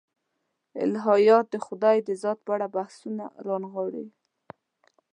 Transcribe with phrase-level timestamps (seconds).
[0.83, 4.07] الهیات د خدای د ذات په اړه مبحثونه رانغاړي.